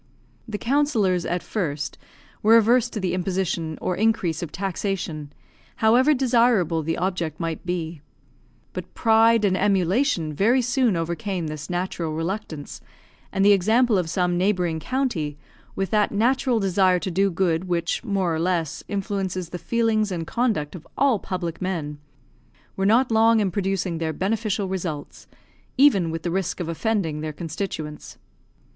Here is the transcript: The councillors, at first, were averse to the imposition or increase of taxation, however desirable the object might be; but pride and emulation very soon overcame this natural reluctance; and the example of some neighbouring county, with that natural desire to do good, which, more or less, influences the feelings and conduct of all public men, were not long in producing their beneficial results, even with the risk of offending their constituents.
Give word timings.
The 0.47 0.57
councillors, 0.57 1.27
at 1.27 1.43
first, 1.43 1.95
were 2.41 2.57
averse 2.57 2.89
to 2.89 2.99
the 2.99 3.13
imposition 3.13 3.77
or 3.79 3.95
increase 3.95 4.41
of 4.41 4.51
taxation, 4.51 5.31
however 5.75 6.15
desirable 6.15 6.81
the 6.81 6.97
object 6.97 7.39
might 7.39 7.63
be; 7.67 8.01
but 8.73 8.95
pride 8.95 9.45
and 9.45 9.55
emulation 9.55 10.33
very 10.33 10.63
soon 10.63 10.95
overcame 10.95 11.45
this 11.45 11.69
natural 11.69 12.13
reluctance; 12.15 12.81
and 13.31 13.45
the 13.45 13.51
example 13.51 13.99
of 13.99 14.09
some 14.09 14.39
neighbouring 14.39 14.79
county, 14.79 15.37
with 15.75 15.91
that 15.91 16.11
natural 16.11 16.59
desire 16.59 16.97
to 16.97 17.11
do 17.11 17.29
good, 17.29 17.65
which, 17.65 18.03
more 18.03 18.33
or 18.33 18.39
less, 18.39 18.83
influences 18.87 19.49
the 19.49 19.59
feelings 19.59 20.11
and 20.11 20.25
conduct 20.25 20.73
of 20.73 20.87
all 20.97 21.19
public 21.19 21.61
men, 21.61 21.99
were 22.75 22.87
not 22.87 23.11
long 23.11 23.39
in 23.39 23.51
producing 23.51 23.99
their 23.99 24.13
beneficial 24.13 24.67
results, 24.67 25.27
even 25.77 26.09
with 26.09 26.23
the 26.23 26.31
risk 26.31 26.59
of 26.59 26.67
offending 26.67 27.21
their 27.21 27.31
constituents. 27.31 28.17